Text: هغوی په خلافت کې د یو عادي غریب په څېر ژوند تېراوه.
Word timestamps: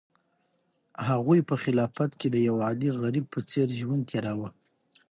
هغوی 1.07 1.39
په 1.49 1.55
خلافت 1.63 2.11
کې 2.19 2.27
د 2.31 2.35
یو 2.47 2.55
عادي 2.65 2.89
غریب 3.01 3.25
په 3.33 3.39
څېر 3.49 3.67
ژوند 3.79 4.03
تېراوه. 4.09 4.49